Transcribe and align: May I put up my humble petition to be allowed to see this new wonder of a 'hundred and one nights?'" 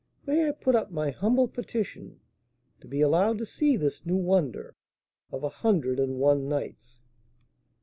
May 0.25 0.47
I 0.47 0.51
put 0.51 0.73
up 0.73 0.89
my 0.89 1.11
humble 1.11 1.47
petition 1.47 2.21
to 2.79 2.87
be 2.87 3.01
allowed 3.01 3.37
to 3.37 3.45
see 3.45 3.77
this 3.77 4.03
new 4.03 4.15
wonder 4.15 4.73
of 5.31 5.43
a 5.43 5.49
'hundred 5.49 5.99
and 5.99 6.15
one 6.17 6.47
nights?'" 6.47 6.97